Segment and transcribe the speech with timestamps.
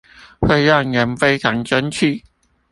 [0.39, 2.23] 會讓人非常生氣